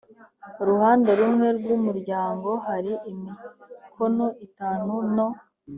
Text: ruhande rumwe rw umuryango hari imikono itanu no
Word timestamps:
ruhande 0.67 1.09
rumwe 1.19 1.47
rw 1.57 1.67
umuryango 1.77 2.49
hari 2.65 2.93
imikono 3.11 4.25
itanu 4.47 4.93
no 5.15 5.27